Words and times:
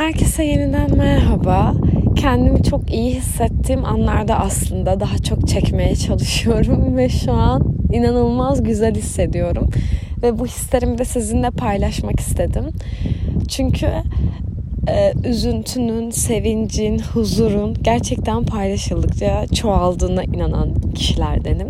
Herkese 0.00 0.44
yeniden 0.44 0.96
merhaba. 0.96 1.74
Kendimi 2.16 2.62
çok 2.62 2.90
iyi 2.90 3.14
hissettiğim 3.14 3.84
anlarda 3.84 4.38
aslında 4.40 5.00
daha 5.00 5.18
çok 5.18 5.48
çekmeye 5.48 5.96
çalışıyorum 5.96 6.96
ve 6.96 7.08
şu 7.08 7.32
an 7.32 7.74
inanılmaz 7.92 8.62
güzel 8.62 8.94
hissediyorum. 8.94 9.68
Ve 10.22 10.38
bu 10.38 10.46
hislerimi 10.46 10.98
de 10.98 11.04
sizinle 11.04 11.50
paylaşmak 11.50 12.20
istedim. 12.20 12.64
Çünkü 13.48 13.86
e, 14.88 15.12
üzüntünün, 15.24 16.10
sevincin, 16.10 16.98
huzurun 16.98 17.76
gerçekten 17.82 18.44
paylaşıldıkça 18.44 19.46
çoğaldığına 19.46 20.22
inanan 20.22 20.74
kişilerdenim. 20.94 21.68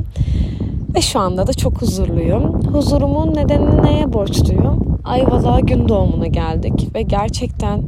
Ve 0.94 1.00
şu 1.00 1.18
anda 1.18 1.46
da 1.46 1.52
çok 1.52 1.82
huzurluyum. 1.82 2.62
Huzurumun 2.62 3.34
nedenini 3.34 3.82
neye 3.82 4.12
borçluyum? 4.12 4.89
Ayvalık'a 5.04 5.60
gün 5.60 5.88
doğumuna 5.88 6.26
geldik 6.26 6.88
ve 6.94 7.02
gerçekten 7.02 7.82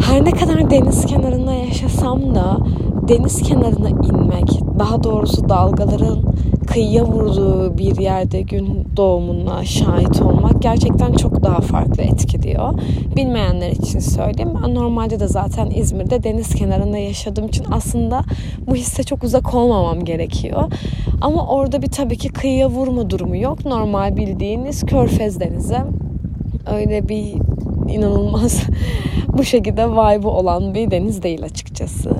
her 0.00 0.24
ne 0.24 0.30
kadar 0.30 0.70
deniz 0.70 1.06
kenarında 1.06 1.52
yaşasam 1.52 2.34
da 2.34 2.58
deniz 3.08 3.42
kenarına 3.42 3.88
inmek, 3.88 4.60
daha 4.78 5.02
doğrusu 5.04 5.48
dalgaların 5.48 6.35
kıyıya 6.66 7.04
vurduğu 7.04 7.78
bir 7.78 7.96
yerde 7.96 8.42
gün 8.42 8.88
doğumuna 8.96 9.64
şahit 9.64 10.22
olmak 10.22 10.62
gerçekten 10.62 11.12
çok 11.12 11.42
daha 11.44 11.60
farklı 11.60 12.02
etkiliyor. 12.02 12.74
Bilmeyenler 13.16 13.70
için 13.70 13.98
söyleyeyim. 13.98 14.50
Ben 14.62 14.74
normalde 14.74 15.20
de 15.20 15.28
zaten 15.28 15.70
İzmir'de 15.70 16.22
deniz 16.22 16.54
kenarında 16.54 16.98
yaşadığım 16.98 17.46
için 17.46 17.64
aslında 17.70 18.22
bu 18.66 18.74
hisse 18.74 19.02
çok 19.02 19.24
uzak 19.24 19.54
olmamam 19.54 20.04
gerekiyor. 20.04 20.62
Ama 21.20 21.46
orada 21.46 21.82
bir 21.82 21.90
tabii 21.90 22.16
ki 22.16 22.28
kıyıya 22.28 22.70
vurma 22.70 23.10
durumu 23.10 23.36
yok. 23.36 23.64
Normal 23.64 24.16
bildiğiniz 24.16 24.82
Körfez 24.82 25.40
Denizi. 25.40 25.78
Öyle 26.72 27.08
bir 27.08 27.34
inanılmaz 27.88 28.62
bu 29.28 29.44
şekilde 29.44 29.88
vibe'ı 29.88 30.30
olan 30.30 30.74
bir 30.74 30.90
deniz 30.90 31.22
değil 31.22 31.44
açıkçası. 31.44 32.10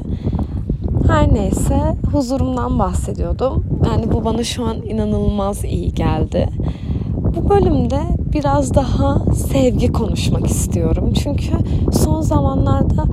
Her 1.09 1.35
neyse 1.35 1.97
huzurumdan 2.13 2.79
bahsediyordum. 2.79 3.65
Yani 3.87 4.13
bu 4.13 4.25
bana 4.25 4.45
şu 4.45 4.65
an 4.65 4.77
inanılmaz 4.83 5.65
iyi 5.65 5.95
geldi. 5.95 6.49
Bu 7.37 7.49
bölümde 7.49 8.01
biraz 8.33 8.75
daha 8.75 9.19
sevgi 9.35 9.93
konuşmak 9.93 10.47
istiyorum. 10.47 11.13
Çünkü 11.23 11.53
son 11.93 12.21
zamanlarda 12.21 13.05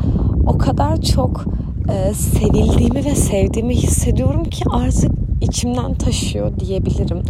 o 0.48 0.58
kadar 0.58 1.02
çok 1.02 1.46
e, 1.90 2.14
sevildiğimi 2.14 3.06
ve 3.06 3.16
sevdiğimi 3.16 3.76
hissediyorum 3.76 4.44
ki 4.44 4.64
artık 4.72 5.23
içimden 5.44 5.94
taşıyor 5.94 6.60
diyebilirim. 6.60 7.22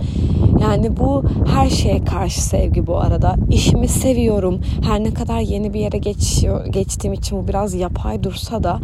Yani 0.62 0.98
bu 0.98 1.24
her 1.48 1.70
şeye 1.70 2.04
karşı 2.04 2.42
sevgi 2.44 2.88
bu 2.88 2.98
arada. 2.98 3.36
İşimi 3.52 3.88
seviyorum. 3.88 4.62
Her 4.86 5.04
ne 5.04 5.14
kadar 5.14 5.40
yeni 5.40 5.74
bir 5.74 5.80
yere 5.80 5.98
geçiyor, 5.98 6.66
geçtiğim 6.66 7.14
için 7.14 7.38
bu 7.38 7.48
biraz 7.48 7.74
yapay 7.74 8.24
dursa 8.24 8.64
da 8.64 8.80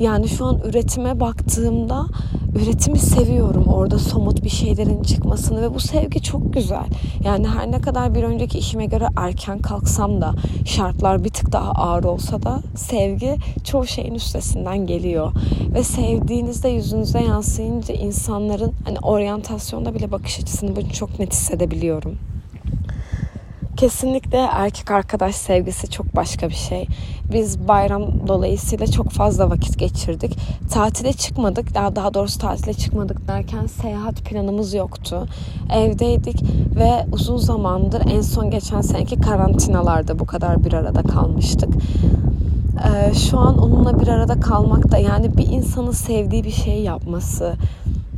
yani 0.00 0.28
şu 0.28 0.44
an 0.44 0.58
üretime 0.64 1.20
baktığımda 1.20 2.06
üretimi 2.54 2.98
seviyorum. 2.98 3.66
Orada 3.66 3.98
somut 3.98 4.44
bir 4.44 4.48
şeylerin 4.48 5.02
çıkmasını 5.02 5.62
ve 5.62 5.74
bu 5.74 5.80
sevgi 5.80 6.22
çok 6.22 6.52
güzel. 6.54 6.86
Yani 7.24 7.48
her 7.48 7.70
ne 7.70 7.80
kadar 7.80 8.14
bir 8.14 8.22
önceki 8.22 8.58
işime 8.58 8.86
göre 8.86 9.06
erken 9.16 9.58
kalksam 9.58 10.20
da 10.20 10.34
şartlar 10.64 11.24
bir 11.24 11.30
tık 11.30 11.52
daha 11.52 11.70
ağır 11.70 12.04
olsa 12.04 12.42
da 12.42 12.60
sevgi 12.76 13.36
çoğu 13.64 13.86
şeyin 13.86 14.14
üstesinden 14.14 14.86
geliyor. 14.86 15.32
Ve 15.74 15.84
sevdiğinizde 15.84 16.68
yüzünüze 16.68 17.20
yansıyınca 17.20 17.94
insanların 17.94 18.72
hani 18.84 18.98
oryantasyonda 18.98 19.94
bile 19.94 20.12
bakış 20.12 20.40
açısını 20.40 20.76
bunu 20.76 20.90
çok 20.92 21.18
net 21.18 21.32
hissedebiliyorum. 21.32 22.18
Kesinlikle 23.80 24.38
erkek 24.38 24.90
arkadaş 24.90 25.34
sevgisi 25.34 25.90
çok 25.90 26.16
başka 26.16 26.48
bir 26.48 26.54
şey. 26.54 26.86
Biz 27.32 27.68
bayram 27.68 28.02
dolayısıyla 28.28 28.86
çok 28.86 29.10
fazla 29.10 29.50
vakit 29.50 29.78
geçirdik. 29.78 30.38
Tatile 30.70 31.12
çıkmadık. 31.12 31.74
Daha 31.74 31.96
daha 31.96 32.14
doğrusu 32.14 32.38
tatile 32.38 32.74
çıkmadık 32.74 33.28
derken 33.28 33.66
seyahat 33.66 34.14
planımız 34.14 34.74
yoktu. 34.74 35.26
Evdeydik 35.72 36.42
ve 36.78 37.06
uzun 37.12 37.36
zamandır 37.36 38.02
en 38.10 38.20
son 38.20 38.50
geçen 38.50 38.80
seneki 38.80 39.20
karantinalarda 39.20 40.18
bu 40.18 40.26
kadar 40.26 40.64
bir 40.64 40.72
arada 40.72 41.02
kalmıştık. 41.02 41.70
Ee, 42.84 43.14
şu 43.14 43.38
an 43.38 43.58
onunla 43.58 44.00
bir 44.00 44.08
arada 44.08 44.40
kalmak 44.40 44.92
da 44.92 44.98
yani 44.98 45.36
bir 45.36 45.46
insanın 45.46 45.92
sevdiği 45.92 46.44
bir 46.44 46.50
şey 46.50 46.82
yapması, 46.82 47.54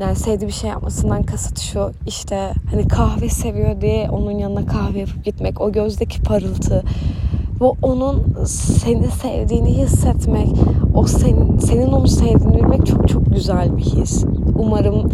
yani 0.02 0.16
sevdiği 0.16 0.48
bir 0.48 0.54
şey 0.54 0.70
yapmasından 0.70 1.22
kasıt 1.22 1.58
şu 1.58 1.90
işte 2.06 2.52
hani 2.70 2.88
kahve 2.88 3.28
seviyor 3.28 3.80
diye 3.80 4.10
onun 4.10 4.30
yanına 4.30 4.66
kahve 4.66 4.98
yapıp 4.98 5.24
gitmek 5.24 5.60
o 5.60 5.72
gözdeki 5.72 6.22
parıltı 6.22 6.84
bu 7.62 7.76
onun 7.82 8.34
seni 8.46 9.06
sevdiğini 9.06 9.76
hissetmek 9.76 10.48
o 10.94 11.06
senin, 11.06 11.58
senin 11.58 11.92
onu 11.92 12.08
sevdiğini 12.08 12.56
bilmek 12.56 12.86
çok 12.86 13.08
çok 13.08 13.26
güzel 13.26 13.76
bir 13.76 13.82
his. 13.82 14.24
Umarım 14.58 15.10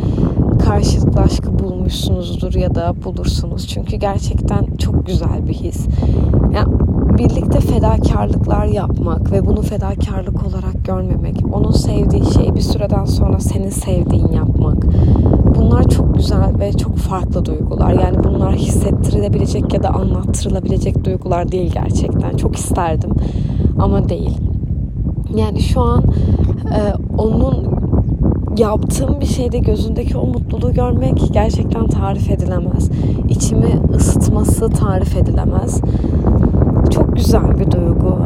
karşılıklı 0.65 1.20
aşkı 1.20 1.59
bulmuşsunuzdur 1.59 2.55
ya 2.55 2.75
da 2.75 2.94
bulursunuz. 3.05 3.69
Çünkü 3.69 3.97
gerçekten 3.97 4.76
çok 4.76 5.06
güzel 5.06 5.49
bir 5.49 5.55
his. 5.55 5.87
Yani 6.55 6.88
birlikte 7.19 7.61
fedakarlıklar 7.61 8.65
yapmak 8.65 9.33
ve 9.33 9.47
bunu 9.47 9.62
fedakarlık 9.62 10.47
olarak 10.47 10.84
görmemek, 10.84 11.45
onun 11.53 11.71
sevdiği 11.71 12.25
şeyi 12.34 12.55
bir 12.55 12.61
süreden 12.61 13.05
sonra 13.05 13.41
senin 13.41 13.71
sevdiğin 13.71 14.33
yapmak. 14.33 14.77
Bunlar 15.56 15.89
çok 15.89 16.15
güzel 16.15 16.59
ve 16.59 16.73
çok 16.73 16.97
farklı 16.97 17.45
duygular. 17.45 17.93
Yani 17.93 18.25
bunlar 18.25 18.55
hissettirilebilecek 18.55 19.75
ya 19.75 19.83
da 19.83 19.89
anlattırılabilecek 19.89 21.05
duygular 21.05 21.53
değil 21.53 21.73
gerçekten. 21.73 22.37
Çok 22.37 22.56
isterdim 22.56 23.11
ama 23.79 24.09
değil. 24.09 24.39
Yani 25.37 25.61
şu 25.61 25.81
an 25.81 26.03
e, 26.65 26.81
onun 27.19 27.79
yaptığım 28.59 29.21
bir 29.21 29.27
şeyde 29.27 29.59
gözündeki 29.59 30.19
o 30.19 30.27
mutluluğu 30.27 30.73
görmek 30.73 31.23
gerçekten 31.33 31.87
tarif 31.87 32.31
edilemez. 32.31 32.91
İçimi 33.29 33.81
ısıtması 33.95 34.69
tarif 34.69 35.17
edilemez 35.17 35.81
çok 36.91 37.16
güzel 37.16 37.59
bir 37.59 37.71
duygu. 37.71 38.19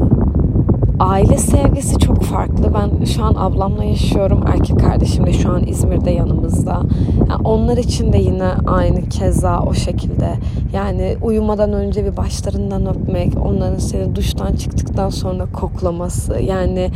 Aile 0.99 1.39
sevgisi 1.39 1.99
çok 1.99 2.23
farklı. 2.23 2.75
Ben 2.75 3.05
şu 3.05 3.25
an 3.25 3.35
ablamla 3.35 3.85
yaşıyorum. 3.85 4.45
Erkek 4.47 4.81
kardeşim 4.81 5.27
de 5.27 5.33
şu 5.33 5.53
an 5.53 5.67
İzmir'de 5.67 6.11
yanımızda. 6.11 6.83
Yani 7.31 7.43
onlar 7.45 7.77
için 7.77 8.13
de 8.13 8.19
yine 8.19 8.49
aynı 8.67 9.09
keza 9.09 9.61
o 9.61 9.75
şekilde. 9.75 10.35
Yani 10.73 11.17
uyumadan 11.23 11.73
önce 11.73 12.05
bir 12.05 12.17
başlarından 12.17 12.87
öpmek, 12.87 13.33
onların 13.47 13.79
seni 13.79 14.17
duştan 14.17 14.53
çıktıktan 14.53 15.09
sonra 15.09 15.47
koklaması. 15.53 16.41
Yani 16.43 16.91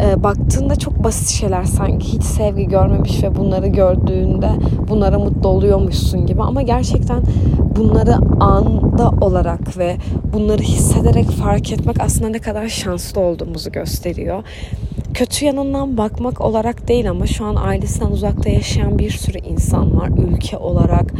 e, 0.00 0.22
baktığında 0.22 0.76
çok 0.76 1.04
basit 1.04 1.28
şeyler 1.28 1.64
sanki 1.64 2.12
hiç 2.12 2.22
sevgi 2.22 2.68
görmemiş 2.68 3.22
ve 3.22 3.36
bunları 3.36 3.66
gördüğünde 3.66 4.50
bunlara 4.88 5.18
mutlu 5.18 5.48
oluyormuşsun 5.48 6.26
gibi 6.26 6.42
ama 6.42 6.62
gerçekten 6.62 7.22
bunları 7.76 8.16
anda 8.40 9.10
olarak 9.20 9.78
ve 9.78 9.96
bunları 10.32 10.62
hissederek 10.62 11.30
fark 11.30 11.72
etmek 11.72 12.00
aslında 12.00 12.28
ne 12.28 12.38
kadar 12.38 12.68
şanslı 12.68 13.20
olduğumuzu 13.20 13.72
gösteriyor. 13.72 14.44
Kötü 15.14 15.44
yanından 15.44 15.96
bakmak 15.96 16.40
olarak 16.40 16.88
değil 16.88 17.10
ama 17.10 17.26
şu 17.26 17.44
an 17.44 17.56
ailesinden 17.56 18.10
uzakta 18.10 18.50
yaşayan 18.50 18.98
bir 18.98 19.10
sürü 19.10 19.38
insan 19.38 19.96
var. 20.00 20.08
Ülke 20.08 20.56
olarak, 20.56 21.12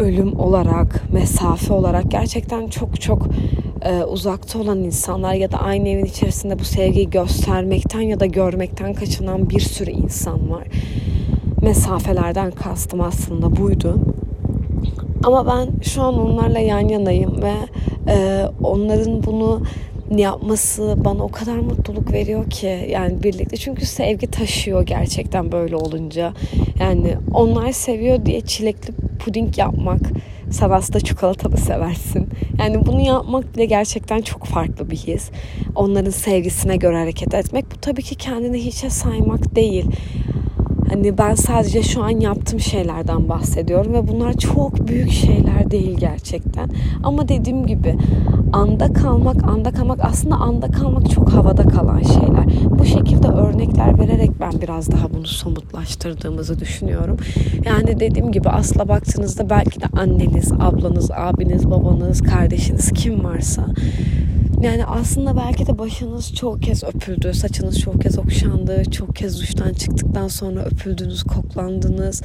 ölüm 0.00 0.40
olarak, 0.40 1.12
mesafe 1.12 1.72
olarak 1.72 2.10
gerçekten 2.10 2.68
çok 2.68 3.00
çok 3.00 3.28
e, 3.86 4.04
uzakta 4.04 4.58
olan 4.58 4.78
insanlar 4.78 5.34
ya 5.34 5.52
da 5.52 5.58
aynı 5.58 5.88
evin 5.88 6.04
içerisinde 6.04 6.58
bu 6.58 6.64
sevgiyi 6.64 7.10
göstermekten 7.10 8.00
ya 8.00 8.20
da 8.20 8.26
görmekten 8.26 8.94
kaçınan 8.94 9.50
bir 9.50 9.60
sürü 9.60 9.90
insan 9.90 10.50
var. 10.50 10.66
Mesafelerden 11.62 12.50
kastım 12.50 13.00
aslında 13.00 13.56
buydu. 13.56 13.98
Ama 15.24 15.46
ben 15.46 15.68
şu 15.82 16.02
an 16.02 16.18
onlarla 16.18 16.58
yan 16.58 16.88
yanayım 16.88 17.42
ve 17.42 17.54
e, 18.12 18.44
onların 18.62 19.24
bunu 19.24 19.62
yapması 20.10 20.94
bana 21.04 21.24
o 21.24 21.28
kadar 21.28 21.56
mutluluk 21.56 22.12
veriyor 22.12 22.50
ki 22.50 22.88
yani 22.90 23.22
birlikte 23.22 23.56
çünkü 23.56 23.86
sevgi 23.86 24.26
taşıyor 24.26 24.86
gerçekten 24.86 25.52
böyle 25.52 25.76
olunca 25.76 26.32
yani 26.80 27.16
onlar 27.34 27.72
seviyor 27.72 28.26
diye 28.26 28.40
çilekli 28.40 28.94
puding 29.18 29.58
yapmak 29.58 30.00
sen 30.56 30.70
aslında 30.70 31.00
çikolatalı 31.00 31.56
seversin. 31.56 32.28
Yani 32.58 32.86
bunu 32.86 33.00
yapmak 33.00 33.54
bile 33.54 33.64
gerçekten 33.64 34.20
çok 34.22 34.44
farklı 34.44 34.90
bir 34.90 34.96
his. 34.96 35.30
Onların 35.74 36.10
sevgisine 36.10 36.76
göre 36.76 36.98
hareket 36.98 37.34
etmek. 37.34 37.64
Bu 37.72 37.76
tabii 37.80 38.02
ki 38.02 38.14
kendini 38.14 38.64
hiçe 38.64 38.90
saymak 38.90 39.54
değil. 39.56 39.86
Hani 40.88 41.18
ben 41.18 41.34
sadece 41.34 41.82
şu 41.82 42.02
an 42.02 42.10
yaptığım 42.10 42.60
şeylerden 42.60 43.28
bahsediyorum 43.28 43.92
ve 43.92 44.08
bunlar 44.08 44.32
çok 44.32 44.88
büyük 44.88 45.12
şeyler 45.12 45.70
değil 45.70 45.96
gerçekten. 45.98 46.70
Ama 47.02 47.28
dediğim 47.28 47.66
gibi 47.66 47.96
anda 48.52 48.92
kalmak, 48.92 49.44
anda 49.44 49.70
kalmak 49.70 49.98
aslında 50.02 50.34
anda 50.34 50.70
kalmak 50.70 51.10
çok 51.10 51.32
havada 51.32 51.62
kalan 51.68 52.02
şeyler. 52.02 52.46
Bu 52.78 52.84
şekilde 52.84 53.28
örnekler 53.28 53.98
vererek 53.98 54.30
ben 54.40 54.52
biraz 54.62 54.92
daha 54.92 55.12
bunu 55.14 55.26
somutlaştırdığımızı 55.26 56.60
düşünüyorum. 56.60 57.16
Yani 57.64 58.00
dediğim 58.00 58.32
gibi 58.32 58.48
asla 58.48 58.88
baktığınızda 58.88 59.50
belki 59.50 59.80
de 59.80 59.86
anneniz, 60.00 60.52
ablanız, 60.52 61.10
abiniz, 61.10 61.70
babanız, 61.70 62.22
kardeşiniz 62.22 62.92
kim 62.92 63.24
varsa 63.24 63.66
Yani 64.62 64.84
aslında 64.84 65.36
belki 65.36 65.66
de 65.66 65.78
başınız 65.78 66.34
çok 66.34 66.62
kez 66.62 66.84
öpüldü, 66.84 67.34
saçınız 67.34 67.80
çok 67.80 68.02
kez 68.02 68.18
okşandı, 68.18 68.82
çok 68.90 69.16
kez 69.16 69.40
duştan 69.40 69.72
çıktıktan 69.72 70.28
sonra 70.28 70.60
öpüldünüz, 70.60 71.22
koklandınız 71.22 72.22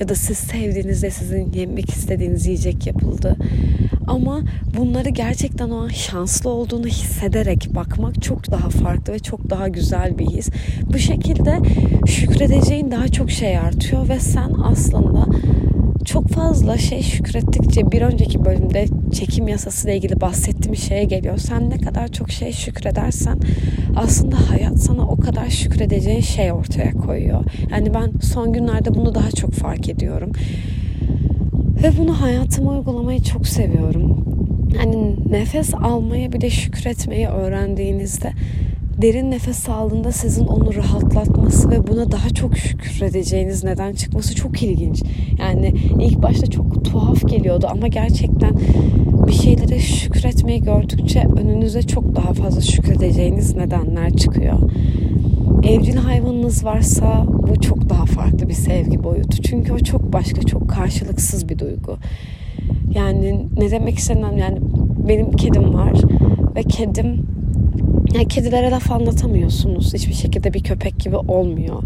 ya 0.00 0.08
da 0.08 0.14
siz 0.14 0.38
sevdiğinizde 0.38 1.10
sizin 1.10 1.52
yemek 1.52 1.90
istediğiniz 1.90 2.46
yiyecek 2.46 2.86
yapıldı. 2.86 3.36
Ama 4.10 4.40
bunları 4.78 5.08
gerçekten 5.08 5.70
o 5.70 5.76
an 5.76 5.88
şanslı 5.88 6.50
olduğunu 6.50 6.86
hissederek 6.86 7.68
bakmak 7.74 8.22
çok 8.22 8.50
daha 8.50 8.68
farklı 8.68 9.12
ve 9.12 9.18
çok 9.18 9.50
daha 9.50 9.68
güzel 9.68 10.18
bir 10.18 10.26
his. 10.26 10.48
Bu 10.92 10.98
şekilde 10.98 11.58
şükredeceğin 12.06 12.90
daha 12.90 13.08
çok 13.08 13.30
şey 13.30 13.58
artıyor 13.58 14.08
ve 14.08 14.20
sen 14.20 14.52
aslında 14.64 15.26
çok 16.04 16.28
fazla 16.28 16.78
şey 16.78 17.02
şükrettikçe 17.02 17.92
bir 17.92 18.02
önceki 18.02 18.44
bölümde 18.44 18.86
çekim 19.12 19.48
yasası 19.48 19.88
ile 19.88 19.96
ilgili 19.96 20.20
bahsettiğim 20.20 20.76
şeye 20.76 21.04
geliyor. 21.04 21.38
Sen 21.38 21.70
ne 21.70 21.78
kadar 21.78 22.08
çok 22.08 22.30
şey 22.30 22.52
şükredersen 22.52 23.38
aslında 23.96 24.36
hayat 24.50 24.78
sana 24.78 25.08
o 25.08 25.16
kadar 25.16 25.48
şükredeceğin 25.48 26.20
şey 26.20 26.52
ortaya 26.52 26.92
koyuyor. 26.92 27.44
Yani 27.70 27.94
ben 27.94 28.12
son 28.22 28.52
günlerde 28.52 28.94
bunu 28.94 29.14
daha 29.14 29.30
çok 29.30 29.52
fark 29.52 29.88
ediyorum. 29.88 30.32
Ve 31.82 31.98
bunu 31.98 32.20
hayatıma 32.20 32.72
uygulamayı 32.72 33.22
çok 33.22 33.46
seviyorum. 33.46 34.24
Yani 34.78 35.16
nefes 35.30 35.74
almaya 35.74 36.32
bile 36.32 36.50
şükretmeyi 36.50 37.28
öğrendiğinizde 37.28 38.32
derin 39.02 39.30
nefes 39.30 39.68
aldığında 39.68 40.12
sizin 40.12 40.46
onu 40.46 40.74
rahatlatması 40.74 41.70
ve 41.70 41.86
buna 41.86 42.12
daha 42.12 42.30
çok 42.30 42.56
şükredeceğiniz 42.56 43.64
neden 43.64 43.92
çıkması 43.92 44.34
çok 44.34 44.62
ilginç. 44.62 45.02
Yani 45.38 45.74
ilk 46.00 46.22
başta 46.22 46.46
çok 46.46 46.84
tuhaf 46.84 47.28
geliyordu 47.28 47.66
ama 47.70 47.88
gerçekten 47.88 48.52
bir 49.26 49.32
şeylere 49.32 49.78
şükretmeyi 49.78 50.62
gördükçe 50.62 51.26
önünüze 51.36 51.82
çok 51.82 52.16
daha 52.16 52.32
fazla 52.32 52.60
şükredeceğiniz 52.60 53.56
nedenler 53.56 54.12
çıkıyor. 54.12 54.70
Evcil 55.62 55.96
hayvanınız 55.96 56.64
varsa 56.64 57.24
bu 57.26 57.60
çok 57.60 57.88
daha 57.88 58.04
farklı 58.04 58.48
bir 58.48 58.54
sevgi 58.54 59.04
boyutu. 59.04 59.42
Çünkü 59.42 59.72
o 59.72 59.78
çok 59.78 60.12
başka, 60.12 60.42
çok 60.42 60.70
karşılıksız 60.70 61.48
bir 61.48 61.58
duygu. 61.58 61.96
Yani 62.94 63.46
ne 63.58 63.70
demek 63.70 63.98
istediğim 63.98 64.38
yani 64.38 64.58
benim 65.08 65.32
kedim 65.32 65.74
var 65.74 65.92
ve 66.56 66.62
kedim 66.62 67.26
yani 68.14 68.28
kedilere 68.28 68.70
laf 68.70 68.92
anlatamıyorsunuz. 68.92 69.94
Hiçbir 69.94 70.14
şekilde 70.14 70.54
bir 70.54 70.62
köpek 70.62 70.98
gibi 70.98 71.16
olmuyor. 71.16 71.82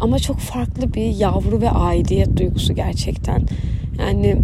Ama 0.00 0.18
çok 0.18 0.38
farklı 0.38 0.94
bir 0.94 1.16
yavru 1.16 1.60
ve 1.60 1.70
aidiyet 1.70 2.36
duygusu 2.36 2.74
gerçekten. 2.74 3.42
Yani 3.98 4.36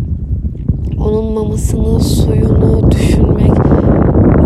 onun 0.98 1.32
mamasını, 1.32 2.00
suyunu 2.00 2.90
düşünmek. 2.90 3.52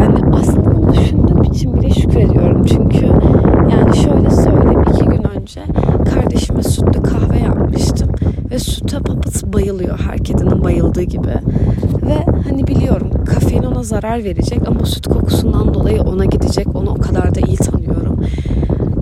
Yani 0.00 0.18
aslında 0.32 0.70
onu 0.70 0.94
düşündüğüm 0.94 1.42
için 1.42 1.74
bile 1.74 1.90
şükrediyorum. 1.90 2.64
Çünkü 2.64 3.06
yani 3.70 3.96
şöyle 3.96 4.30
söyleyeyim 4.30 4.82
iki 4.94 5.04
gün 5.04 5.22
önce 5.22 5.60
kardeşime 6.32 6.62
sütlü 6.62 7.02
kahve 7.02 7.38
yapmıştım. 7.38 8.10
Ve 8.50 8.58
süte 8.58 8.98
papıt 8.98 9.52
bayılıyor 9.52 9.98
her 9.98 10.18
kedinin 10.18 10.64
bayıldığı 10.64 11.02
gibi. 11.02 11.28
Ve 12.02 12.26
hani 12.48 12.66
biliyorum 12.66 13.10
kafein 13.24 13.62
ona 13.62 13.82
zarar 13.82 14.24
verecek 14.24 14.68
ama 14.68 14.86
süt 14.86 15.06
kokusundan 15.06 15.74
dolayı 15.74 16.02
ona 16.02 16.24
gidecek. 16.24 16.76
Onu 16.76 16.90
o 16.90 16.94
kadar 16.94 17.34
da 17.34 17.40
iyi 17.40 17.56
tanıyorum. 17.56 18.20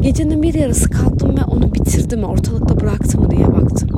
Gecenin 0.00 0.42
bir 0.42 0.54
yarısı 0.54 0.90
kalktım 0.90 1.36
ve 1.36 1.44
onu 1.44 1.74
bitirdi 1.74 2.16
mi 2.16 2.26
ortalıkta 2.26 2.80
bıraktı 2.80 3.20
mı 3.20 3.30
diye 3.30 3.46
baktım. 3.52 3.88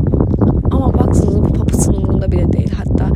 Ama 0.70 0.94
baktığınızda 0.94 1.44
bu 1.44 1.52
papıtın 1.52 1.94
umurunda 1.94 2.32
bile 2.32 2.52
değil. 2.52 2.70
Hatta 2.76 3.08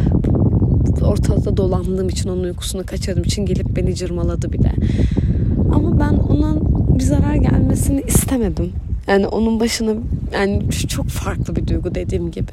ortalıkta 1.07 1.57
dolandığım 1.57 2.09
için 2.09 2.29
onun 2.29 2.45
uykusunu 2.45 2.87
kaçırdığım 2.87 3.25
için 3.25 3.47
gelip 3.47 3.77
beni 3.77 3.95
cırmaladı 3.95 4.53
bile. 4.53 4.73
Ama 5.75 6.01
ben 6.01 6.15
onun 6.17 6.61
bir 6.99 7.05
zarar 7.05 7.35
gelmesini 7.35 8.01
istemedim. 8.01 8.73
Yani 9.09 9.27
onun 9.27 9.61
başına 9.61 9.95
yani 10.33 10.63
çok 10.89 11.09
farklı 11.09 11.57
bir 11.57 11.67
duygu 11.67 11.95
dediğim 11.95 12.31
gibi. 12.31 12.51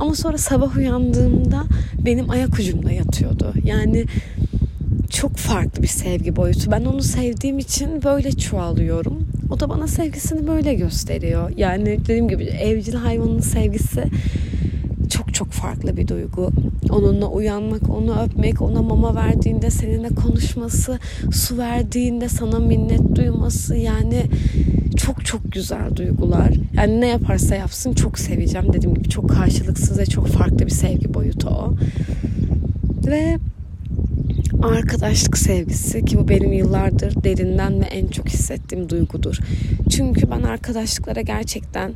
Ama 0.00 0.14
sonra 0.14 0.38
sabah 0.38 0.76
uyandığımda 0.76 1.64
benim 2.06 2.30
ayak 2.30 2.58
ucumda 2.58 2.92
yatıyordu. 2.92 3.52
Yani 3.64 4.04
çok 5.10 5.36
farklı 5.36 5.82
bir 5.82 5.88
sevgi 5.88 6.36
boyutu. 6.36 6.70
Ben 6.70 6.84
onu 6.84 7.02
sevdiğim 7.02 7.58
için 7.58 8.02
böyle 8.04 8.32
çoğalıyorum. 8.32 9.28
O 9.50 9.60
da 9.60 9.68
bana 9.68 9.86
sevgisini 9.86 10.46
böyle 10.46 10.74
gösteriyor. 10.74 11.50
Yani 11.56 11.86
dediğim 11.86 12.28
gibi 12.28 12.44
evcil 12.44 12.94
hayvanın 12.94 13.40
sevgisi 13.40 14.04
çok 15.10 15.34
çok 15.34 15.50
farklı 15.50 15.96
bir 15.96 16.08
duygu. 16.08 16.50
Onunla 16.90 17.26
uyanmak, 17.26 17.90
onu 17.90 18.22
öpmek, 18.22 18.62
ona 18.62 18.82
mama 18.82 19.14
verdiğinde 19.14 19.70
seninle 19.70 20.08
konuşması, 20.08 20.98
su 21.32 21.58
verdiğinde 21.58 22.28
sana 22.28 22.58
minnet 22.58 23.16
duyması 23.16 23.76
yani 23.76 24.22
çok 24.96 25.24
çok 25.24 25.52
güzel 25.52 25.96
duygular. 25.96 26.52
Yani 26.74 27.00
ne 27.00 27.06
yaparsa 27.06 27.54
yapsın 27.54 27.92
çok 27.92 28.18
seveceğim. 28.18 28.72
Dediğim 28.72 28.94
gibi 28.94 29.08
çok 29.08 29.30
karşılıksız 29.30 29.98
ve 29.98 30.06
çok 30.06 30.26
farklı 30.26 30.58
bir 30.58 30.70
sevgi 30.70 31.14
boyutu 31.14 31.48
o. 31.48 31.74
Ve 33.06 33.38
arkadaşlık 34.62 35.38
sevgisi 35.38 36.04
ki 36.04 36.18
bu 36.18 36.28
benim 36.28 36.52
yıllardır 36.52 37.24
derinden 37.24 37.80
ve 37.80 37.84
en 37.84 38.06
çok 38.06 38.28
hissettiğim 38.28 38.88
duygudur. 38.88 39.38
Çünkü 39.90 40.30
ben 40.30 40.42
arkadaşlıklara 40.42 41.20
gerçekten 41.20 41.92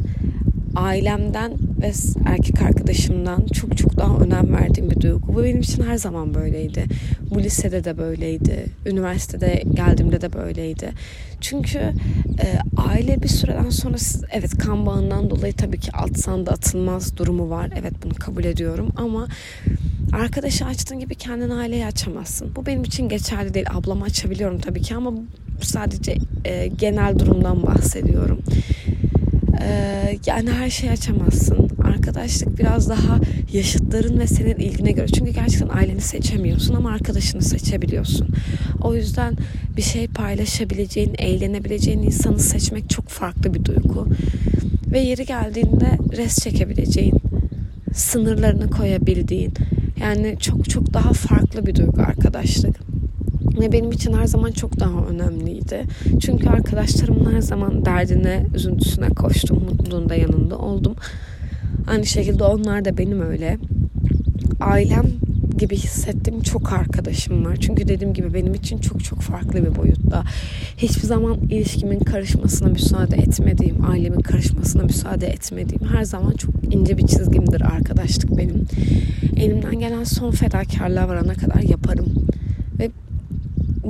ailemden 0.76 1.52
ve 1.82 1.92
erkek 2.26 2.62
arkadaşımdan 2.62 3.46
çok 3.46 3.76
çok 3.76 3.96
daha 3.96 4.18
önem 4.18 4.52
verdiğim 4.52 4.90
bir 4.90 5.00
duygu. 5.00 5.34
Bu 5.34 5.44
benim 5.44 5.60
için 5.60 5.82
her 5.82 5.96
zaman 5.96 6.34
böyleydi. 6.34 6.84
Bu 7.30 7.42
lisede 7.42 7.84
de 7.84 7.98
böyleydi. 7.98 8.66
Üniversitede 8.86 9.62
geldiğimde 9.74 10.20
de 10.20 10.32
böyleydi. 10.32 10.92
Çünkü 11.40 11.78
e, 11.78 12.58
aile 12.76 13.22
bir 13.22 13.28
süreden 13.28 13.70
sonra 13.70 13.96
evet 14.32 14.58
kan 14.58 14.86
bağından 14.86 15.30
dolayı 15.30 15.52
tabii 15.52 15.80
ki 15.80 15.92
atsan 15.92 16.46
da 16.46 16.50
atılmaz 16.50 17.16
durumu 17.16 17.50
var. 17.50 17.70
Evet 17.80 17.92
bunu 18.04 18.14
kabul 18.14 18.44
ediyorum 18.44 18.92
ama 18.96 19.28
arkadaşı 20.12 20.64
açtığın 20.64 20.98
gibi 20.98 21.14
kendini 21.14 21.54
aileye 21.54 21.86
açamazsın. 21.86 22.56
Bu 22.56 22.66
benim 22.66 22.84
için 22.84 23.08
geçerli 23.08 23.54
değil. 23.54 23.66
Ablamı 23.70 24.04
açabiliyorum 24.04 24.58
tabii 24.58 24.82
ki 24.82 24.94
ama 24.94 25.12
sadece 25.62 26.16
e, 26.44 26.66
genel 26.66 27.18
durumdan 27.18 27.62
bahsediyorum. 27.62 28.42
Ee, 29.60 30.18
yani 30.26 30.50
her 30.50 30.70
şeyi 30.70 30.92
açamazsın. 30.92 31.70
Arkadaşlık 31.84 32.58
biraz 32.58 32.88
daha 32.88 33.20
yaşıtların 33.52 34.18
ve 34.18 34.26
senin 34.26 34.56
ilgine 34.56 34.92
göre. 34.92 35.06
Çünkü 35.06 35.30
gerçekten 35.32 35.68
aileni 35.68 36.00
seçemiyorsun 36.00 36.74
ama 36.74 36.90
arkadaşını 36.90 37.42
seçebiliyorsun. 37.42 38.28
O 38.82 38.94
yüzden 38.94 39.36
bir 39.76 39.82
şey 39.82 40.06
paylaşabileceğin, 40.06 41.14
eğlenebileceğin 41.18 42.02
insanı 42.02 42.38
seçmek 42.38 42.90
çok 42.90 43.08
farklı 43.08 43.54
bir 43.54 43.64
duygu. 43.64 44.08
Ve 44.92 45.00
yeri 45.00 45.26
geldiğinde 45.26 45.98
res 46.16 46.38
çekebileceğin, 46.38 47.14
sınırlarını 47.94 48.70
koyabildiğin, 48.70 49.52
yani 50.00 50.36
çok 50.40 50.70
çok 50.70 50.94
daha 50.94 51.12
farklı 51.12 51.66
bir 51.66 51.74
duygu 51.74 52.02
arkadaşlık. 52.02 52.87
Ve 53.60 53.72
benim 53.72 53.92
için 53.92 54.12
her 54.12 54.26
zaman 54.26 54.50
çok 54.50 54.80
daha 54.80 55.06
önemliydi. 55.10 55.84
Çünkü 56.20 56.48
arkadaşlarımın 56.48 57.32
her 57.32 57.40
zaman 57.40 57.84
derdine, 57.84 58.46
üzüntüsüne 58.54 59.08
koştum. 59.08 59.64
Mutluluğunda 59.64 60.14
yanında 60.14 60.58
oldum. 60.58 60.94
Aynı 61.88 62.06
şekilde 62.06 62.44
onlar 62.44 62.84
da 62.84 62.98
benim 62.98 63.20
öyle. 63.20 63.58
Ailem 64.60 65.06
gibi 65.58 65.76
hissettiğim 65.76 66.40
çok 66.40 66.72
arkadaşım 66.72 67.44
var. 67.44 67.56
Çünkü 67.60 67.88
dediğim 67.88 68.14
gibi 68.14 68.34
benim 68.34 68.54
için 68.54 68.78
çok 68.78 69.04
çok 69.04 69.20
farklı 69.20 69.64
bir 69.64 69.76
boyutta. 69.76 70.24
Hiçbir 70.76 71.06
zaman 71.06 71.36
ilişkimin 71.40 71.98
karışmasına 71.98 72.68
müsaade 72.68 73.16
etmediğim, 73.16 73.84
ailemin 73.90 74.20
karışmasına 74.20 74.82
müsaade 74.82 75.26
etmediğim 75.26 75.84
her 75.94 76.04
zaman 76.04 76.32
çok 76.32 76.74
ince 76.74 76.98
bir 76.98 77.06
çizgimdir 77.06 77.60
arkadaşlık 77.60 78.38
benim. 78.38 78.66
Elimden 79.36 79.78
gelen 79.78 80.04
son 80.04 80.30
fedakarlığa 80.30 81.08
varana 81.08 81.34
kadar 81.34 81.60
yaparım. 81.60 82.06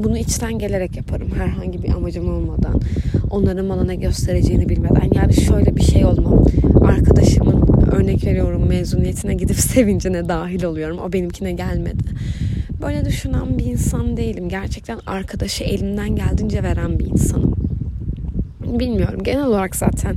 Bunu 0.05 0.19
içten 0.19 0.59
gelerek 0.59 0.97
yaparım 0.97 1.31
herhangi 1.37 1.83
bir 1.83 1.89
amacım 1.89 2.35
olmadan. 2.35 2.81
Onların 3.31 3.69
bana 3.69 3.85
ne 3.85 3.97
göstereceğini 3.97 4.69
bilmeden. 4.69 5.11
Yani 5.15 5.35
şöyle 5.35 5.77
bir 5.77 5.83
şey 5.83 6.05
olmam. 6.05 6.45
Arkadaşımın 6.85 7.69
örnek 7.93 8.25
veriyorum 8.25 8.69
mezuniyetine 8.69 9.35
gidip 9.35 9.57
sevincine 9.61 10.29
dahil 10.29 10.65
oluyorum. 10.65 10.99
O 10.99 11.13
benimkine 11.13 11.53
gelmedi. 11.53 12.05
Böyle 12.83 13.05
düşünen 13.05 13.59
bir 13.59 13.65
insan 13.65 14.17
değilim. 14.17 14.49
Gerçekten 14.49 14.99
arkadaşı 15.07 15.65
elimden 15.65 16.17
geldiğince 16.17 16.63
veren 16.63 16.99
bir 16.99 17.07
insanım. 17.07 17.55
Bilmiyorum. 18.81 19.23
Genel 19.23 19.47
olarak 19.47 19.77
zaten 19.77 20.17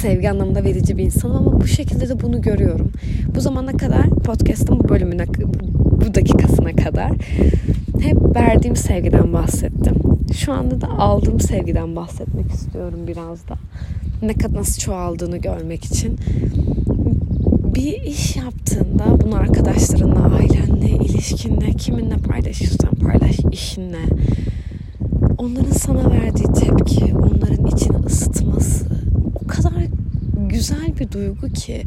sevgi 0.00 0.30
anlamında 0.30 0.64
verici 0.64 0.98
bir 0.98 1.04
insanım 1.04 1.36
ama 1.36 1.60
bu 1.60 1.66
şekilde 1.66 2.08
de 2.08 2.20
bunu 2.20 2.42
görüyorum. 2.42 2.92
Bu 3.34 3.40
zamana 3.40 3.72
kadar 3.76 4.10
podcast'ın 4.10 4.80
bu 4.80 4.88
bölümüne 4.88 5.24
bu 6.06 6.14
dakikasına 6.14 6.72
kadar 6.72 7.10
hep 8.02 8.36
verdiğim 8.36 8.76
sevgiden 8.76 9.32
bahsettim. 9.32 9.94
Şu 10.34 10.52
anda 10.52 10.80
da 10.80 10.88
aldığım 10.88 11.40
sevgiden 11.40 11.96
bahsetmek 11.96 12.50
istiyorum 12.52 13.00
biraz 13.06 13.48
da. 13.48 13.54
Ne 14.22 14.34
kadar 14.34 14.60
nasıl 14.60 14.80
çoğaldığını 14.80 15.36
görmek 15.36 15.84
için. 15.84 16.18
Bir 17.74 18.02
iş 18.02 18.36
yaptığında 18.36 19.20
bunu 19.24 19.36
arkadaşlarınla, 19.36 20.34
ailenle, 20.34 21.04
ilişkinle, 21.04 21.72
kiminle 21.72 22.16
paylaşırsan 22.16 22.90
paylaş, 22.90 23.38
işinle 23.52 24.04
onların 25.38 25.72
sana 25.72 26.10
verdiği 26.10 26.52
tepki, 26.52 27.14
onların 27.14 27.66
içini 27.66 27.96
ısıtması 28.06 28.86
o 29.44 29.46
kadar 29.46 29.72
güzel 30.48 30.98
bir 31.00 31.12
duygu 31.12 31.48
ki 31.48 31.82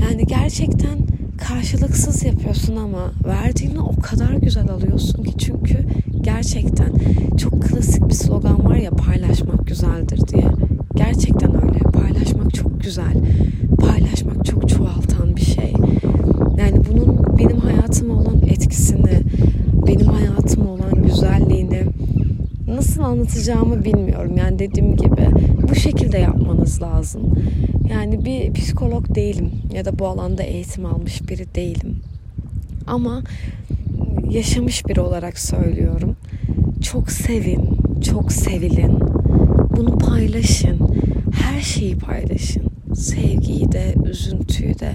yani 0.00 0.26
gerçekten 0.26 0.98
karşılıksız 1.38 2.24
yapıyorsun 2.24 2.76
ama 2.76 3.12
verdiğini 3.26 3.80
o 3.80 4.00
kadar 4.02 4.32
güzel 4.32 4.70
alıyorsun 4.70 5.22
ki 5.22 5.38
çünkü 5.38 5.78
gerçekten 6.20 6.92
çok 7.38 7.62
klasik 7.62 8.08
bir 8.08 8.14
slogan 8.14 8.64
var 8.64 8.76
ya 8.76 8.90
paylaşmak 8.90 9.66
güzeldir 9.66 10.28
diye. 10.28 10.46
Gerçekten 10.94 11.64
öyle. 11.64 11.78
Paylaşmak 11.78 12.54
çok 12.54 12.80
güzel. 12.80 13.14
Paylaşmak 13.78 14.44
çok 14.44 14.68
çoğaltan 14.68 15.36
bir 15.36 15.40
şey. 15.40 15.72
Yani 16.58 16.82
bunun 16.90 17.38
benim 17.38 17.56
hayatıma 17.56 18.14
olan 18.14 18.40
etkisini, 18.46 19.20
benim 19.86 20.06
hayatıma 20.06 20.70
olan 20.70 21.02
güzelliğini 21.02 21.82
nasıl 22.68 23.02
anlatacağımı 23.02 23.84
bilmiyorum. 23.84 24.36
Yani 24.36 24.58
dediğim 24.58 24.96
gibi 24.96 25.28
bu 25.70 25.74
şekilde 25.74 26.18
yapmanız 26.18 26.82
lazım. 26.82 27.22
Yani 27.90 28.24
bir 28.24 28.52
psikolog 28.52 29.14
değilim 29.14 29.50
ya 29.72 29.84
da 29.84 29.98
bu 29.98 30.06
alanda 30.06 30.42
eğitim 30.42 30.86
almış 30.86 31.28
biri 31.28 31.54
değilim. 31.54 32.00
Ama 32.86 33.22
yaşamış 34.30 34.86
biri 34.86 35.00
olarak 35.00 35.38
söylüyorum. 35.38 36.16
Çok 36.82 37.10
sevin, 37.10 37.78
çok 38.02 38.32
sevilin. 38.32 39.00
Bunu 39.76 39.98
paylaşın. 39.98 40.78
Her 41.32 41.60
şeyi 41.60 41.96
paylaşın. 41.98 42.62
Sevgiyi 42.94 43.72
de, 43.72 43.94
üzüntüyü 44.10 44.78
de. 44.78 44.92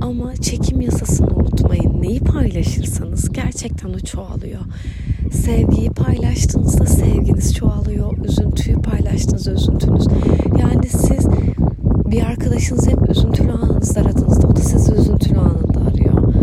Ama 0.00 0.36
çekim 0.36 0.80
yasasını 0.80 1.36
unutmayın. 1.36 2.02
Neyi 2.02 2.20
paylaşırsanız 2.20 3.32
gerçekten 3.32 3.88
o 3.88 3.98
çoğalıyor. 3.98 4.60
Sevgiyi 5.32 5.90
paylaştığınızda 5.90 6.86
sevginiz 6.86 7.54
çoğalıyor. 7.54 8.24
Üzüntüyü 8.24 8.76
paylaştığınızda 8.82 9.52
üzüntünüz. 9.52 10.06
Yani 10.60 10.88
siz 10.88 11.26
bir 12.10 12.22
arkadaşınız 12.22 12.86
hep 12.86 13.10
üzüntülü 13.10 13.52
anınızda 13.52 14.00
aradığınızda 14.00 14.48
o 14.48 14.56
da 14.56 14.60
sizi 14.60 14.92
üzüntülü 14.92 15.38
anında 15.38 15.80
arıyor. 15.90 16.34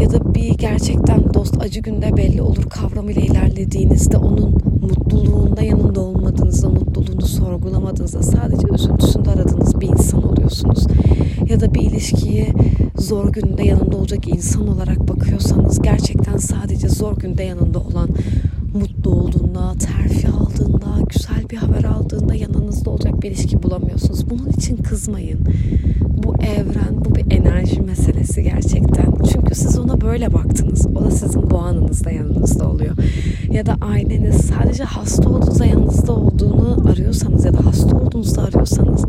Ya 0.00 0.10
da 0.10 0.34
bir 0.34 0.48
gerçekten 0.48 1.34
dost 1.34 1.62
acı 1.62 1.80
günde 1.80 2.16
belli 2.16 2.42
olur 2.42 2.62
kavramıyla 2.62 3.22
ilerlediğinizde 3.22 4.16
onun 4.16 4.50
mutluluğunda 4.80 5.62
yanında 5.62 6.00
olmadığınızda, 6.00 6.68
mutluluğunu 6.68 7.26
sorgulamadığınızda 7.26 8.22
sadece 8.22 8.66
üzüntüsünde 8.74 9.30
aradığınız 9.30 9.80
bir 9.80 9.88
insan 9.88 10.22
oluyorsunuz. 10.32 10.86
Ya 11.48 11.60
da 11.60 11.74
bir 11.74 11.80
ilişkiyi 11.80 12.46
zor 12.98 13.32
günde 13.32 13.62
yanında 13.62 13.96
olacak 13.96 14.28
insan 14.28 14.68
olarak 14.68 15.08
bakıyorsanız 15.08 15.82
gerçekten 15.82 16.36
sadece 16.36 16.88
zor 16.88 17.16
günde 17.16 17.42
yanında 17.42 17.78
olan 17.78 18.08
mutlu 18.74 19.10
olduğunda, 19.10 19.74
terfi 19.78 20.28
güzel 21.08 21.50
bir 21.50 21.56
haber 21.56 21.84
aldığında 21.84 22.34
yanınızda 22.34 22.90
olacak 22.90 23.22
bir 23.22 23.30
ilişki 23.30 23.62
bulamıyorsunuz. 23.62 24.30
Bunun 24.30 24.48
için 24.48 24.76
kızmayın. 24.76 25.38
Bu 26.24 26.34
evren, 26.34 27.04
bu 27.04 27.14
bir 27.14 27.24
enerji 27.30 27.80
meselesi 27.80 28.42
gerçekten. 28.42 29.14
Çünkü 29.32 29.54
siz 29.54 29.78
ona 29.78 30.00
böyle 30.00 30.32
baktınız. 30.32 30.86
O 30.86 31.04
da 31.04 31.10
sizin 31.10 31.50
bu 31.50 31.58
anınızda 31.58 32.10
yanınızda 32.10 32.70
oluyor. 32.70 32.96
Ya 33.50 33.66
da 33.66 33.76
aileniz 33.80 34.36
sadece 34.36 34.84
hasta 34.84 35.28
olduğunuzda 35.28 35.66
yanınızda 35.66 36.12
olduğunu 36.12 36.88
arıyorsanız 36.90 37.44
ya 37.44 37.54
da 37.54 37.66
hasta 37.66 37.96
olduğunuzda 37.96 38.42
arıyorsanız 38.42 39.04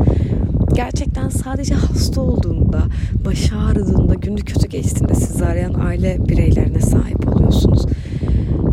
gerçekten 0.74 1.28
sadece 1.28 1.74
hasta 1.74 2.20
olduğunda, 2.20 2.82
başı 3.24 3.56
ağrıdığında, 3.56 4.14
günü 4.14 4.40
kötü 4.40 4.68
geçtiğinde 4.68 5.14
sizi 5.14 5.44
arayan 5.44 5.74
aile 5.74 6.28
bireylerine 6.28 6.80
sahip 6.80 7.36
oluyorsunuz. 7.36 7.86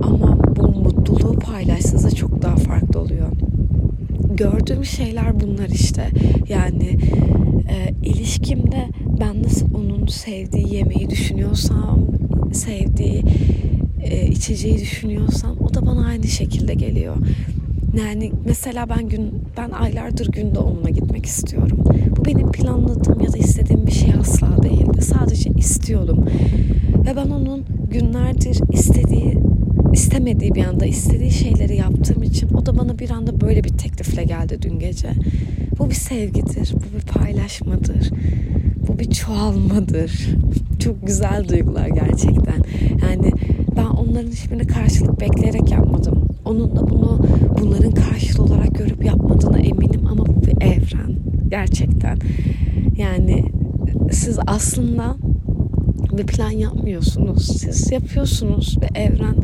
Ama 0.04 0.38
bu 0.56 0.68
mutluluğu 0.68 1.40
paylaştığınızda 1.40 2.12
çok 2.12 2.42
daha 2.42 2.56
farklı 2.56 3.00
oluyor. 3.00 3.28
Gördüğüm 4.38 4.86
şeyler 4.86 5.40
bunlar 5.40 5.70
işte. 5.70 6.10
Yani 6.50 6.98
e, 7.70 8.08
ilişkimde 8.10 8.88
ben 9.20 9.44
nasıl 9.44 9.76
onun 9.76 10.08
sevdiği 10.08 10.74
yemeği 10.76 11.10
düşünüyorsam, 11.10 12.00
sevdiği 12.54 13.24
e, 14.04 14.28
içeceği 14.28 14.80
düşünüyorsam 14.80 15.58
o 15.60 15.74
da 15.74 15.86
bana 15.86 16.06
aynı 16.06 16.28
şekilde 16.28 16.74
geliyor. 16.74 17.16
Yani 18.00 18.32
mesela 18.46 18.90
ben 18.90 19.10
gün 19.10 19.32
ben 19.58 19.70
aylardır 19.70 20.32
gün 20.32 20.56
doğumuna 20.56 20.90
gitmek 20.90 21.26
istiyorum. 21.26 21.84
Bu 22.18 22.26
benim 22.26 22.52
planladığım 22.52 23.20
ya 23.20 23.34
da 23.34 23.38
istediğim 23.38 23.88
bir 23.88 23.92
şey 23.92 24.10
asla 24.20 24.64
değildi. 24.64 25.02
Sadece 25.02 25.50
istiyordum. 25.50 26.26
Ve 27.06 27.16
ben 27.16 27.30
onun 27.30 27.66
günlerdir 27.92 28.60
istediği 28.74 29.38
istemediği 29.96 30.56
bir 30.56 30.66
anda 30.66 30.86
istediği 30.86 31.32
şeyleri 31.32 31.76
yaptığım 31.76 32.24
için 32.24 32.50
o 32.54 32.66
da 32.66 32.78
bana 32.78 33.00
bir 33.00 33.10
anda 33.10 33.42
böyle 33.42 33.64
bir 33.64 33.70
teklifle 33.70 34.24
geldi 34.24 34.58
dün 34.62 34.80
gece. 34.80 35.10
Bu 35.80 35.90
bir 35.90 35.96
sevgidir, 35.96 36.74
bu 36.74 36.98
bir 36.98 37.06
paylaşmadır, 37.14 38.10
bu 38.88 39.00
bir 39.00 39.12
çoğalmadır. 39.12 40.30
Çok 40.80 41.08
güzel 41.08 41.48
duygular 41.50 41.88
gerçekten. 41.88 42.64
Yani 43.02 43.32
ben 43.78 43.86
onların 43.86 44.32
hiçbirini 44.32 44.68
karşılık 44.68 45.20
bekleyerek 45.20 45.72
yapmadım. 45.72 46.28
Onun 46.46 46.76
da 46.76 46.90
bunu 46.90 47.26
bunların 47.62 47.92
karşılığı 47.92 48.44
olarak 48.44 48.76
görüp 48.76 49.06
yapmadığına 49.06 49.58
eminim 49.58 50.08
ama 50.08 50.26
bu 50.26 50.42
bir 50.42 50.62
evren. 50.62 51.16
Gerçekten. 51.50 52.18
Yani 52.98 53.46
siz 54.12 54.40
aslında 54.48 55.16
bir 56.18 56.26
plan 56.26 56.52
yapmıyorsunuz. 56.52 57.58
Siz 57.58 57.92
yapıyorsunuz 57.92 58.78
ve 58.82 59.00
evren 59.00 59.36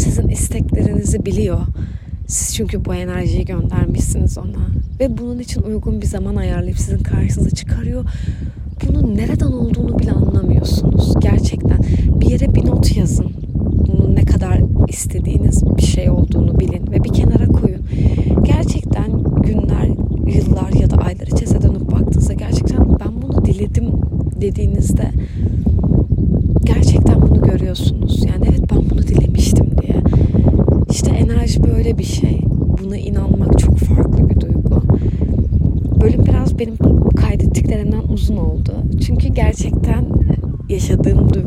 sizin 0.00 0.28
isteklerinizi 0.28 1.26
biliyor. 1.26 1.60
Siz 2.26 2.56
çünkü 2.56 2.84
bu 2.84 2.94
enerjiyi 2.94 3.44
göndermişsiniz 3.44 4.38
ona. 4.38 4.66
Ve 5.00 5.18
bunun 5.18 5.38
için 5.38 5.62
uygun 5.62 6.02
bir 6.02 6.06
zaman 6.06 6.36
ayarlayıp 6.36 6.78
sizin 6.78 6.98
karşınıza 6.98 7.50
çıkarıyor. 7.50 8.04
Bunun 8.88 9.16
nereden 9.16 9.52
olduğunu 9.52 9.98
bile 9.98 10.12
anlamıyorsunuz. 10.12 11.14
Gerçekten 11.20 11.78
bir 12.20 12.30
yere 12.30 12.54
bir 12.54 12.66
not 12.66 12.96
yazın. 12.96 13.32
Bunun 13.88 14.16
ne 14.16 14.24
kadar 14.24 14.60
istediğiniz 14.88 15.64
bir 15.76 15.82
şey 15.82 16.10
olduğunu 16.10 16.60
bilin 16.60 16.90
ve 16.90 17.04
bir 17.04 17.12
kenara 17.12 17.46
koyun. 17.46 17.69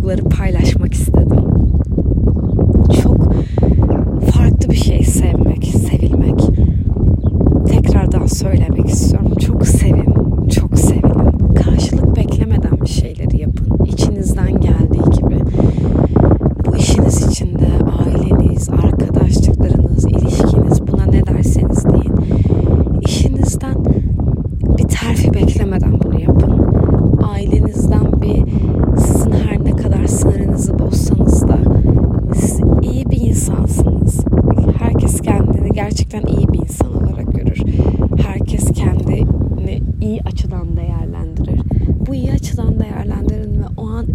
Duyguları 0.04 0.24
paylaşmak 0.30 0.83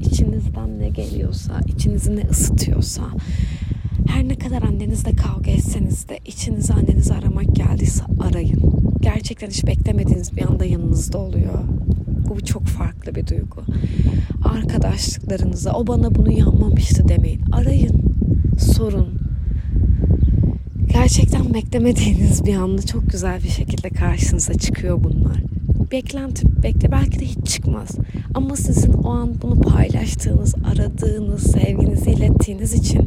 içinizden 0.02 0.78
ne 0.78 0.88
geliyorsa, 0.88 1.60
içinizi 1.66 2.16
ne 2.16 2.22
ısıtıyorsa, 2.30 3.02
her 4.08 4.28
ne 4.28 4.34
kadar 4.34 4.62
annenizle 4.62 5.12
kavga 5.12 5.50
etseniz 5.50 6.08
de 6.08 6.18
içinize 6.26 6.74
annenizi 6.74 7.14
aramak 7.14 7.56
geldiyse 7.56 8.04
arayın. 8.20 8.62
Gerçekten 9.00 9.48
hiç 9.48 9.66
beklemediğiniz 9.66 10.36
bir 10.36 10.50
anda 10.50 10.64
yanınızda 10.64 11.18
oluyor. 11.18 11.58
Bu 12.28 12.44
çok 12.44 12.66
farklı 12.66 13.14
bir 13.14 13.26
duygu. 13.26 13.62
Arkadaşlıklarınıza 14.44 15.72
o 15.72 15.86
bana 15.86 16.14
bunu 16.14 16.32
yapmamıştı 16.32 17.08
demeyin. 17.08 17.40
Arayın, 17.52 18.02
sorun. 18.58 19.18
Gerçekten 20.92 21.54
beklemediğiniz 21.54 22.44
bir 22.46 22.54
anda 22.54 22.82
çok 22.82 23.10
güzel 23.10 23.42
bir 23.42 23.48
şekilde 23.48 23.88
karşınıza 23.88 24.54
çıkıyor 24.54 25.04
bunlar 25.04 25.42
beklenti 25.92 26.62
bekle 26.62 26.92
belki 26.92 27.20
de 27.20 27.24
hiç 27.24 27.46
çıkmaz. 27.46 27.88
Ama 28.34 28.56
sizin 28.56 28.92
o 28.92 29.10
an 29.10 29.34
bunu 29.42 29.60
paylaştığınız, 29.60 30.54
aradığınız, 30.64 31.42
sevginizi 31.42 32.10
ilettiğiniz 32.10 32.74
için 32.74 33.02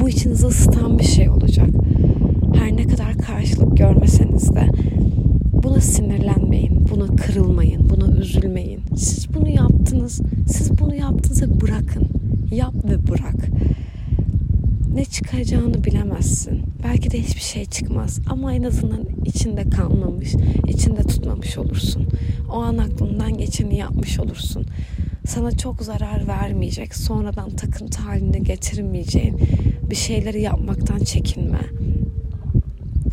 bu 0.00 0.08
içinizi 0.08 0.46
ısıtan 0.46 0.98
bir 0.98 1.04
şey 1.04 1.28
olacak. 1.28 1.68
Her 2.54 2.76
ne 2.76 2.86
kadar 2.86 3.18
karşılık 3.18 3.76
görmeseniz 3.76 4.54
de 4.54 4.68
buna 5.52 5.80
sinirlenmeyin, 5.80 6.88
buna 6.90 7.06
kırılmayın, 7.06 7.90
buna 7.90 8.16
üzülmeyin. 8.16 8.80
Siz 8.96 9.34
bunu 9.34 9.48
yaptınız, 9.48 10.20
siz 10.48 10.80
bunu 10.80 10.94
yaptığınızda 10.94 11.60
bırakın. 11.60 12.08
Yap 12.52 12.74
ve 12.84 13.08
bırak. 13.08 13.48
Ne 14.94 15.04
çıkacağını 15.04 15.84
bilemezsin 15.84 16.69
Belki 16.84 17.10
de 17.10 17.22
hiçbir 17.22 17.40
şey 17.40 17.64
çıkmaz 17.64 18.20
ama 18.28 18.54
en 18.54 18.62
azından 18.62 19.00
içinde 19.24 19.70
kalmamış, 19.70 20.34
içinde 20.68 21.02
tutmamış 21.02 21.58
olursun. 21.58 22.08
O 22.52 22.54
an 22.54 22.78
aklından 22.78 23.38
geçeni 23.38 23.76
yapmış 23.76 24.20
olursun. 24.20 24.66
Sana 25.26 25.52
çok 25.52 25.82
zarar 25.82 26.26
vermeyecek, 26.28 26.94
sonradan 26.94 27.50
takıntı 27.50 28.02
haline 28.02 28.38
getirmeyeceğin 28.38 29.38
bir 29.90 29.96
şeyleri 29.96 30.42
yapmaktan 30.42 30.98
çekinme. 30.98 31.60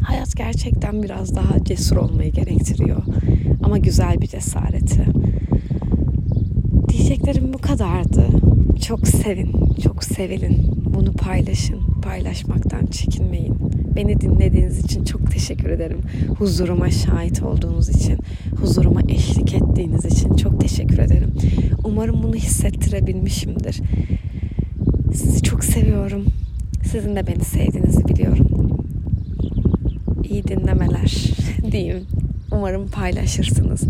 Hayat 0.02 0.38
gerçekten 0.38 1.04
biraz 1.04 1.36
daha 1.36 1.64
cesur 1.64 1.98
olmayı 1.98 2.32
gerektiriyor. 2.32 3.04
Ama 3.64 3.78
güzel 3.78 4.22
bir 4.22 4.28
cesareti. 4.28 5.06
Diyeceklerim 6.90 7.54
bu 7.54 7.58
kadardı. 7.58 8.26
Çok 8.88 9.08
sevin, 9.08 9.76
çok 9.84 10.04
sevilin. 10.04 10.72
Bunu 10.96 11.14
paylaşın, 11.14 11.80
paylaşmaktan 12.08 12.86
çekinmeyin. 12.86 13.56
Beni 13.96 14.22
dinlediğiniz 14.22 14.86
için 14.86 15.06
çok 15.06 15.32
teşekkür 15.32 15.70
ederim. 15.70 16.00
Huzuruma 16.40 16.92
şahit 16.92 17.44
olduğunuz 17.44 17.90
için, 17.90 18.20
huzuruma 18.60 19.02
eşlik 19.10 19.54
ettiğiniz 19.54 20.06
için 20.06 20.36
çok 20.36 20.62
teşekkür 20.62 21.00
ederim. 21.00 21.32
Umarım 21.84 22.24
bunu 22.24 22.36
hissettirebilmişimdir. 22.36 23.82
Sizi 25.14 25.44
çok 25.44 25.64
seviyorum. 25.64 26.26
Sizin 26.92 27.16
de 27.16 27.28
beni 27.28 27.44
sevdiğinizi 27.44 28.08
biliyorum. 28.08 28.48
İyi 30.30 30.44
dinlemeler 30.44 31.32
diyeyim. 31.72 32.04
Umarım 32.52 32.88
paylaşırsınız. 32.88 33.82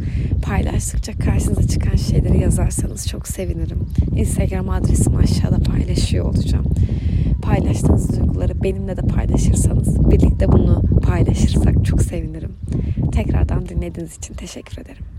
Paylaştıkça 0.42 1.14
karşınıza 1.14 1.68
çıkan 1.68 1.96
şeyleri 1.96 2.40
yazarsanız 2.40 3.08
çok 3.08 3.28
sevinirim. 3.28 3.80
Instagram 4.16 4.70
adresimi 4.70 5.18
aşağıda 5.18 5.60
paylaşıyor 5.60 6.26
olacağım. 6.26 6.66
Paylaştığınız 7.48 8.20
duyguları 8.20 8.64
benimle 8.64 8.98
de 8.98 9.02
paylaşırsanız, 9.02 10.12
birlikte 10.12 10.52
bunu 10.52 10.82
paylaşırsak 11.04 11.86
çok 11.86 12.02
sevinirim. 12.02 12.52
Tekrardan 13.12 13.70
dinlediğiniz 13.70 14.18
için 14.18 14.34
teşekkür 14.34 14.82
ederim. 14.82 15.17